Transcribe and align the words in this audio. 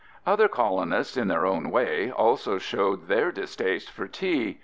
_)]Other 0.25 0.47
colonists, 0.47 1.15
in 1.15 1.27
their 1.27 1.45
own 1.45 1.69
way, 1.69 2.09
also 2.11 2.57
showed 2.57 3.07
their 3.07 3.31
distaste 3.31 3.91
for 3.91 4.07
tea 4.07 4.45
(see 4.45 4.45
fig. 4.53 4.59